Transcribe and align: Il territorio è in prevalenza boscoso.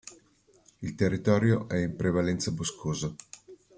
Il 0.79 0.95
territorio 0.95 1.67
è 1.69 1.77
in 1.79 1.95
prevalenza 1.95 2.49
boscoso. 2.49 3.15